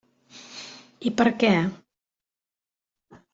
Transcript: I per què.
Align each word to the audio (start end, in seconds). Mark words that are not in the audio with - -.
I 1.09 1.11
per 1.19 1.27
què. 1.43 1.51